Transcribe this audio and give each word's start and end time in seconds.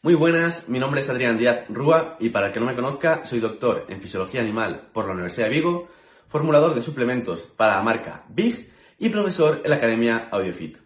Muy 0.00 0.14
buenas, 0.14 0.68
mi 0.68 0.78
nombre 0.78 1.00
es 1.00 1.10
Adrián 1.10 1.38
Díaz 1.38 1.64
Rúa 1.68 2.16
y 2.20 2.28
para 2.28 2.46
el 2.46 2.52
que 2.52 2.60
no 2.60 2.66
me 2.66 2.76
conozca, 2.76 3.24
soy 3.24 3.40
doctor 3.40 3.84
en 3.88 4.00
Fisiología 4.00 4.40
Animal 4.40 4.90
por 4.92 5.06
la 5.06 5.12
Universidad 5.12 5.48
de 5.48 5.54
Vigo, 5.54 5.88
formulador 6.28 6.76
de 6.76 6.82
suplementos 6.82 7.40
para 7.56 7.74
la 7.74 7.82
marca 7.82 8.24
Big 8.28 8.70
y 8.96 9.08
profesor 9.08 9.60
en 9.64 9.70
la 9.70 9.76
Academia 9.76 10.28
AudioFit. 10.30 10.78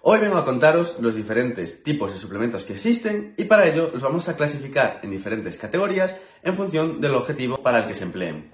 Hoy 0.00 0.20
vengo 0.20 0.38
a 0.38 0.46
contaros 0.46 0.98
los 0.98 1.14
diferentes 1.14 1.82
tipos 1.82 2.10
de 2.10 2.18
suplementos 2.18 2.64
que 2.64 2.72
existen 2.72 3.34
y 3.36 3.44
para 3.44 3.68
ello 3.68 3.90
los 3.92 4.00
vamos 4.00 4.26
a 4.30 4.36
clasificar 4.36 5.00
en 5.02 5.10
diferentes 5.10 5.58
categorías 5.58 6.18
en 6.42 6.56
función 6.56 7.02
del 7.02 7.16
objetivo 7.16 7.58
para 7.62 7.80
el 7.80 7.86
que 7.86 7.94
se 7.94 8.04
empleen. 8.04 8.50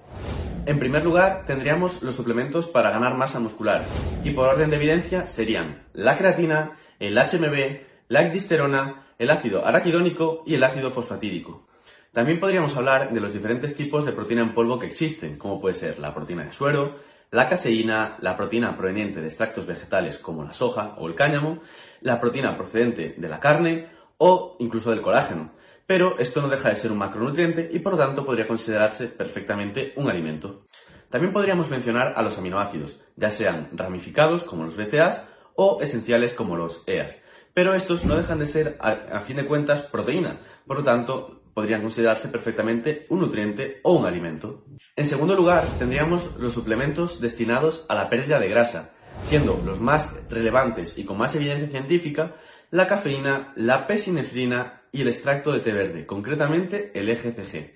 En 0.65 0.77
primer 0.77 1.05
lugar, 1.05 1.45
tendríamos 1.45 2.03
los 2.03 2.15
suplementos 2.15 2.67
para 2.67 2.91
ganar 2.91 3.15
masa 3.15 3.39
muscular 3.39 3.85
y 4.25 4.31
por 4.31 4.49
orden 4.49 4.71
de 4.71 4.75
evidencia 4.75 5.25
serían 5.25 5.85
la 5.93 6.17
creatina, 6.17 6.71
el 6.99 7.17
HMB, 7.17 7.94
la 8.07 8.21
ecdisterona, 8.21 9.07
el 9.17 9.29
ácido 9.29 9.65
araquidónico 9.65 10.43
y 10.45 10.55
el 10.55 10.63
ácido 10.63 10.89
fosfatídico. 10.91 11.67
También 12.11 12.39
podríamos 12.39 12.75
hablar 12.77 13.13
de 13.13 13.19
los 13.19 13.33
diferentes 13.33 13.75
tipos 13.75 14.05
de 14.05 14.13
proteína 14.13 14.43
en 14.43 14.53
polvo 14.53 14.79
que 14.79 14.85
existen, 14.85 15.37
como 15.37 15.59
puede 15.59 15.75
ser 15.75 15.99
la 15.99 16.13
proteína 16.13 16.45
de 16.45 16.53
suero, 16.53 16.95
la 17.31 17.47
caseína, 17.47 18.15
la 18.21 18.37
proteína 18.37 18.77
proveniente 18.77 19.19
de 19.19 19.27
extractos 19.27 19.65
vegetales 19.65 20.17
como 20.19 20.43
la 20.43 20.53
soja 20.53 20.95
o 20.97 21.07
el 21.07 21.15
cáñamo, 21.15 21.61
la 22.01 22.19
proteína 22.21 22.55
procedente 22.55 23.15
de 23.17 23.27
la 23.27 23.39
carne 23.39 23.89
o 24.17 24.55
incluso 24.59 24.91
del 24.91 25.01
colágeno. 25.01 25.51
Pero 25.85 26.17
esto 26.17 26.41
no 26.41 26.47
deja 26.47 26.69
de 26.69 26.75
ser 26.75 26.91
un 26.91 26.99
macronutriente 26.99 27.69
y 27.71 27.79
por 27.79 27.93
lo 27.93 27.99
tanto 27.99 28.25
podría 28.25 28.47
considerarse 28.47 29.09
perfectamente 29.09 29.93
un 29.97 30.09
alimento. 30.09 30.65
También 31.09 31.33
podríamos 31.33 31.69
mencionar 31.69 32.13
a 32.15 32.21
los 32.21 32.37
aminoácidos, 32.37 33.03
ya 33.15 33.29
sean 33.29 33.69
ramificados 33.73 34.43
como 34.43 34.63
los 34.63 34.77
BCAAs 34.77 35.29
o 35.55 35.81
esenciales 35.81 36.33
como 36.33 36.55
los 36.55 36.83
EAs. 36.87 37.24
Pero 37.55 37.73
estos 37.73 38.03
no 38.03 38.17
dejan 38.17 38.39
de 38.39 38.47
ser, 38.47 38.77
a, 38.81 39.21
fin 39.21 39.37
de 39.37 39.45
cuentas, 39.45 39.83
proteína. 39.83 40.41
Por 40.67 40.79
lo 40.79 40.83
tanto, 40.83 41.41
podrían 41.53 41.79
considerarse 41.79 42.27
perfectamente 42.27 43.05
un 43.07 43.21
nutriente 43.21 43.79
o 43.83 43.93
un 43.93 44.05
alimento. 44.05 44.65
En 44.93 45.05
segundo 45.05 45.33
lugar, 45.35 45.63
tendríamos 45.79 46.35
los 46.37 46.53
suplementos 46.53 47.21
destinados 47.21 47.85
a 47.87 47.95
la 47.95 48.09
pérdida 48.09 48.41
de 48.41 48.49
grasa, 48.49 48.93
siendo 49.21 49.57
los 49.65 49.79
más 49.79 50.13
relevantes 50.29 50.97
y 50.97 51.05
con 51.05 51.17
más 51.17 51.33
evidencia 51.37 51.69
científica 51.69 52.35
la 52.71 52.87
cafeína, 52.87 53.53
la 53.55 53.87
pesinefrina 53.87 54.81
y 54.91 55.03
el 55.03 55.07
extracto 55.07 55.53
de 55.53 55.61
té 55.61 55.71
verde, 55.71 56.05
concretamente 56.05 56.91
el 56.93 57.09
EGCG. 57.09 57.71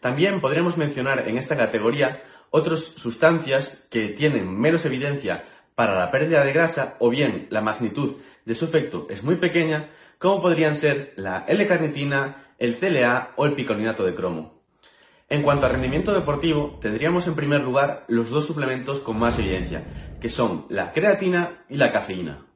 También 0.00 0.40
podríamos 0.40 0.78
mencionar 0.78 1.28
en 1.28 1.36
esta 1.36 1.58
categoría 1.58 2.22
otras 2.48 2.80
sustancias 2.80 3.86
que 3.90 4.14
tienen 4.16 4.48
menos 4.58 4.86
evidencia 4.86 5.44
para 5.74 5.98
la 5.98 6.10
pérdida 6.10 6.44
de 6.44 6.52
grasa 6.52 6.96
o 7.00 7.10
bien 7.10 7.46
la 7.50 7.60
magnitud 7.60 8.16
de 8.44 8.54
su 8.54 8.66
efecto 8.66 9.06
es 9.10 9.22
muy 9.22 9.36
pequeña, 9.36 9.90
como 10.18 10.42
podrían 10.42 10.74
ser 10.74 11.12
la 11.16 11.44
L-carnitina, 11.48 12.54
el 12.58 12.78
CLA 12.78 13.32
o 13.36 13.46
el 13.46 13.54
picolinato 13.54 14.04
de 14.04 14.14
cromo. 14.14 14.54
En 15.28 15.42
cuanto 15.42 15.66
a 15.66 15.70
rendimiento 15.70 16.12
deportivo, 16.12 16.78
tendríamos 16.80 17.26
en 17.26 17.34
primer 17.34 17.62
lugar 17.62 18.04
los 18.08 18.30
dos 18.30 18.46
suplementos 18.46 19.00
con 19.00 19.18
más 19.18 19.38
evidencia, 19.38 20.16
que 20.20 20.28
son 20.28 20.66
la 20.68 20.92
creatina 20.92 21.64
y 21.68 21.76
la 21.76 21.90
cafeína. 21.90 22.46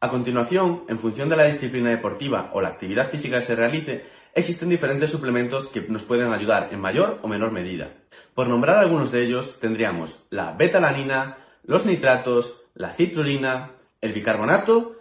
A 0.00 0.10
continuación, 0.10 0.84
en 0.88 0.98
función 0.98 1.28
de 1.28 1.36
la 1.36 1.46
disciplina 1.46 1.90
deportiva 1.90 2.50
o 2.52 2.60
la 2.60 2.68
actividad 2.68 3.10
física 3.10 3.36
que 3.36 3.42
se 3.42 3.56
realice, 3.56 4.04
existen 4.34 4.68
diferentes 4.68 5.10
suplementos 5.10 5.68
que 5.68 5.80
nos 5.88 6.04
pueden 6.04 6.32
ayudar 6.32 6.68
en 6.72 6.80
mayor 6.80 7.18
o 7.22 7.28
menor 7.28 7.50
medida. 7.50 7.94
Por 8.34 8.46
nombrar 8.46 8.78
algunos 8.78 9.10
de 9.10 9.24
ellos, 9.24 9.58
tendríamos 9.58 10.24
la 10.30 10.52
betalanina, 10.52 11.38
los 11.64 11.84
nitratos, 11.84 12.67
la 12.78 12.94
citrulina, 12.94 13.72
el 14.00 14.12
bicarbonato 14.12 14.94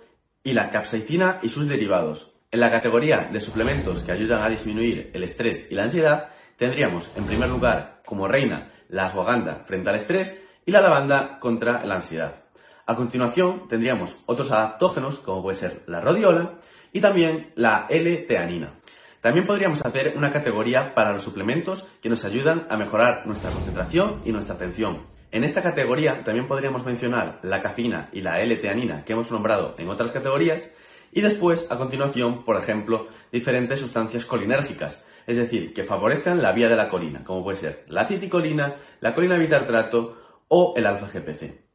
y 0.44 0.54
la 0.54 0.72
capsaicina 0.72 1.40
y 1.44 1.50
sus 1.50 1.68
derivados. 1.68 2.34
En 2.50 2.60
la 2.60 2.72
categoría 2.72 3.30
de 3.32 3.40
suplementos 3.40 4.04
que 4.04 4.12
ayudan 4.12 4.42
a 4.42 4.50
disminuir 4.50 5.12
el 5.14 5.24
estrés 5.24 5.68
y 5.72 5.76
la 5.76 5.84
ansiedad, 5.84 6.30
tendríamos 6.58 7.16
en 7.16 7.26
primer 7.26 7.50
lugar 7.50 8.02
como 8.04 8.28
reina 8.28 8.72
la 8.90 9.06
ashwagandha 9.06 9.66
frente 9.66 9.90
al 9.90 9.98
estrés 9.98 10.44
y 10.66 10.72
la 10.72 10.82
lavanda 10.82 11.38
contra 11.40 11.86
la 11.86 11.96
ansiedad. 11.96 12.46
A 12.88 12.96
continuación 12.96 13.68
tendríamos 13.68 14.24
otros 14.26 14.52
adaptógenos 14.52 15.20
como 15.20 15.44
puede 15.44 15.58
ser 15.58 15.84
la 15.86 16.02
rodiola 16.02 16.56
y 16.92 17.00
también 17.00 17.52
la 17.56 17.86
L-teanina. 17.90 18.74
También 19.22 19.46
podríamos 19.46 19.86
hacer 19.86 20.18
una 20.18 20.32
categoría 20.32 20.96
para 20.96 21.12
los 21.12 21.22
suplementos 21.22 21.88
que 22.02 22.10
nos 22.10 22.26
ayudan 22.26 22.66
a 22.72 22.78
mejorar 22.78 23.28
nuestra 23.28 23.52
concentración 23.52 24.22
y 24.26 24.32
nuestra 24.32 24.56
atención. 24.56 25.17
En 25.38 25.44
esta 25.44 25.62
categoría 25.62 26.24
también 26.24 26.48
podríamos 26.48 26.84
mencionar 26.84 27.40
la 27.44 27.62
cafeína 27.62 28.10
y 28.12 28.22
la 28.22 28.42
L-teanina 28.42 29.06
que 29.06 29.14
hemos 29.14 29.32
nombrado 29.32 29.76
en 29.78 29.88
otras 29.88 30.12
categorías 30.12 30.68
y 31.12 31.22
después, 31.22 31.72
a 31.72 31.78
continuación, 31.78 32.44
por 32.44 32.58
ejemplo, 32.58 33.08
diferentes 33.32 33.80
sustancias 33.80 34.26
colinérgicas, 34.26 35.08
es 35.28 35.38
decir, 35.38 35.76
que 35.76 35.84
favorezcan 35.84 36.42
la 36.42 36.54
vía 36.54 36.68
de 36.68 36.76
la 36.76 36.90
colina, 36.90 37.24
como 37.24 37.44
puede 37.44 37.58
ser 37.58 37.86
la 37.88 38.02
aceticolina, 38.02 38.78
la 39.00 39.14
colina 39.14 39.38
bitartrato 39.38 40.18
o 40.48 40.74
el 40.76 40.88
alfa-GPC. 40.88 41.68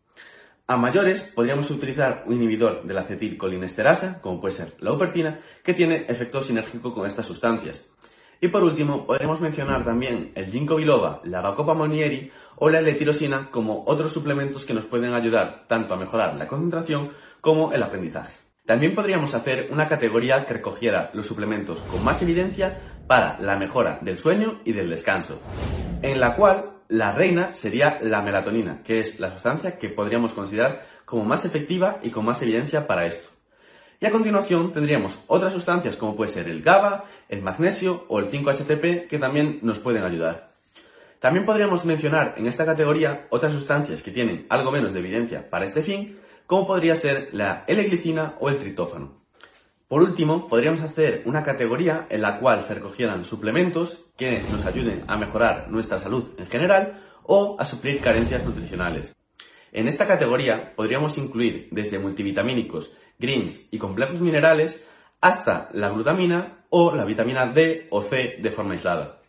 A 0.66 0.76
mayores 0.76 1.30
podríamos 1.32 1.70
utilizar 1.70 2.24
un 2.26 2.34
inhibidor 2.34 2.82
de 2.84 2.94
la 2.94 3.02
acetilcolinesterasa, 3.02 4.20
como 4.20 4.40
puede 4.40 4.56
ser 4.56 4.72
la 4.80 4.92
upertina, 4.92 5.38
que 5.62 5.74
tiene 5.74 6.06
efecto 6.08 6.40
sinérgico 6.40 6.92
con 6.92 7.06
estas 7.06 7.26
sustancias. 7.26 7.91
Y 8.44 8.48
por 8.48 8.64
último, 8.64 9.06
podríamos 9.06 9.40
mencionar 9.40 9.84
también 9.84 10.32
el 10.34 10.46
ginkgo 10.46 10.74
biloba, 10.74 11.20
la 11.22 11.40
bacopa 11.40 11.74
monieri 11.74 12.28
o 12.56 12.68
la 12.68 12.80
L-tirosina 12.80 13.52
como 13.52 13.84
otros 13.86 14.12
suplementos 14.12 14.64
que 14.64 14.74
nos 14.74 14.84
pueden 14.84 15.14
ayudar 15.14 15.66
tanto 15.68 15.94
a 15.94 15.96
mejorar 15.96 16.34
la 16.34 16.48
concentración 16.48 17.12
como 17.40 17.72
el 17.72 17.80
aprendizaje. 17.80 18.34
También 18.66 18.96
podríamos 18.96 19.32
hacer 19.32 19.68
una 19.70 19.86
categoría 19.86 20.44
que 20.44 20.54
recogiera 20.54 21.12
los 21.14 21.24
suplementos 21.24 21.78
con 21.82 22.02
más 22.02 22.20
evidencia 22.20 22.80
para 23.06 23.38
la 23.38 23.56
mejora 23.56 24.00
del 24.02 24.18
sueño 24.18 24.60
y 24.64 24.72
del 24.72 24.90
descanso, 24.90 25.40
en 26.02 26.18
la 26.18 26.34
cual 26.34 26.80
la 26.88 27.12
reina 27.12 27.52
sería 27.52 28.00
la 28.02 28.22
melatonina, 28.22 28.82
que 28.82 28.98
es 28.98 29.20
la 29.20 29.30
sustancia 29.30 29.78
que 29.78 29.90
podríamos 29.90 30.32
considerar 30.32 30.82
como 31.04 31.24
más 31.24 31.44
efectiva 31.44 32.00
y 32.02 32.10
con 32.10 32.24
más 32.24 32.42
evidencia 32.42 32.88
para 32.88 33.06
esto. 33.06 33.31
Y 34.02 34.06
a 34.06 34.10
continuación 34.10 34.72
tendríamos 34.72 35.22
otras 35.28 35.52
sustancias 35.52 35.96
como 35.96 36.16
puede 36.16 36.32
ser 36.32 36.48
el 36.48 36.60
GABA, 36.60 37.04
el 37.28 37.40
magnesio 37.40 38.04
o 38.08 38.18
el 38.18 38.32
5-HTP 38.32 39.06
que 39.06 39.18
también 39.20 39.60
nos 39.62 39.78
pueden 39.78 40.02
ayudar. 40.02 40.54
También 41.20 41.46
podríamos 41.46 41.84
mencionar 41.84 42.34
en 42.36 42.48
esta 42.48 42.66
categoría 42.66 43.28
otras 43.30 43.52
sustancias 43.52 44.02
que 44.02 44.10
tienen 44.10 44.46
algo 44.48 44.72
menos 44.72 44.92
de 44.92 44.98
evidencia 44.98 45.48
para 45.48 45.66
este 45.66 45.84
fin, 45.84 46.18
como 46.46 46.66
podría 46.66 46.96
ser 46.96 47.28
la 47.30 47.62
L-glicina 47.68 48.34
o 48.40 48.48
el 48.48 48.58
tritófano. 48.58 49.22
Por 49.86 50.02
último, 50.02 50.48
podríamos 50.48 50.82
hacer 50.82 51.22
una 51.26 51.44
categoría 51.44 52.08
en 52.10 52.22
la 52.22 52.40
cual 52.40 52.64
se 52.64 52.74
recogieran 52.74 53.22
suplementos 53.22 54.10
que 54.16 54.32
nos 54.50 54.66
ayuden 54.66 55.04
a 55.06 55.16
mejorar 55.16 55.70
nuestra 55.70 56.00
salud 56.00 56.34
en 56.38 56.46
general 56.48 57.04
o 57.22 57.56
a 57.56 57.64
suplir 57.66 58.00
carencias 58.00 58.44
nutricionales. 58.44 59.14
En 59.72 59.88
esta 59.88 60.06
categoría 60.06 60.74
podríamos 60.76 61.16
incluir 61.16 61.68
desde 61.70 61.98
multivitamínicos 61.98 62.94
greens 63.18 63.68
y 63.72 63.78
complejos 63.78 64.20
minerales 64.20 64.86
hasta 65.20 65.70
la 65.72 65.88
glutamina 65.88 66.66
o 66.68 66.94
la 66.94 67.06
vitamina 67.06 67.46
D 67.46 67.86
o 67.90 68.02
C 68.02 68.36
de 68.40 68.50
forma 68.50 68.74
aislada. 68.74 69.20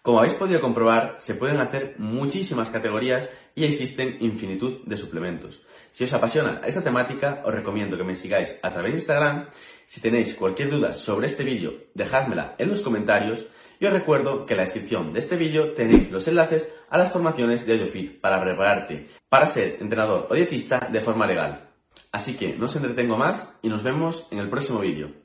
Como 0.00 0.18
habéis 0.18 0.34
podido 0.34 0.60
comprobar, 0.60 1.16
se 1.18 1.34
pueden 1.34 1.58
hacer 1.58 1.94
muchísimas 1.98 2.70
categorías 2.70 3.30
y 3.54 3.64
existen 3.64 4.18
infinitud 4.20 4.82
de 4.84 4.96
suplementos. 4.96 5.62
Si 5.92 6.04
os 6.04 6.12
apasiona 6.12 6.60
esta 6.64 6.82
temática, 6.82 7.42
os 7.44 7.54
recomiendo 7.54 7.96
que 7.96 8.04
me 8.04 8.14
sigáis 8.14 8.58
a 8.62 8.70
través 8.70 8.92
de 8.92 8.98
Instagram. 8.98 9.48
Si 9.86 10.00
tenéis 10.00 10.34
cualquier 10.34 10.70
duda 10.70 10.92
sobre 10.92 11.26
este 11.26 11.44
vídeo, 11.44 11.72
dejádmela 11.94 12.54
en 12.58 12.68
los 12.68 12.80
comentarios. 12.80 13.48
Y 13.80 13.86
os 13.86 13.92
recuerdo 13.92 14.46
que 14.46 14.54
en 14.54 14.58
la 14.58 14.64
descripción 14.64 15.12
de 15.12 15.18
este 15.18 15.36
vídeo 15.36 15.72
tenéis 15.72 16.12
los 16.12 16.26
enlaces 16.28 16.74
a 16.88 16.98
las 16.98 17.12
formaciones 17.12 17.66
de 17.66 17.72
AudioFit 17.72 18.20
para 18.20 18.40
prepararte 18.40 19.08
para 19.28 19.46
ser 19.46 19.78
entrenador 19.80 20.28
o 20.30 20.34
dietista 20.34 20.88
de 20.90 21.00
forma 21.00 21.26
legal. 21.26 21.70
Así 22.12 22.36
que 22.36 22.56
no 22.56 22.66
os 22.66 22.76
entretengo 22.76 23.16
más 23.16 23.58
y 23.62 23.68
nos 23.68 23.82
vemos 23.82 24.30
en 24.32 24.38
el 24.38 24.48
próximo 24.48 24.80
vídeo. 24.80 25.23